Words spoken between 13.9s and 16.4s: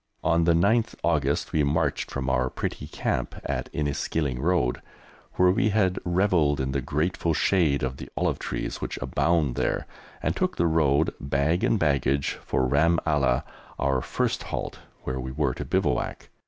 first halt, where we were to bivouac.